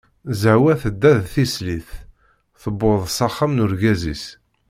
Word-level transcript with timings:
Zehwa 0.41 0.73
tedda 0.81 1.11
d 1.21 1.23
tislit, 1.33 1.89
tewweḍ 2.61 3.03
s 3.15 3.19
axxam 3.27 3.51
n 3.53 3.63
urgaz-is. 3.63 4.23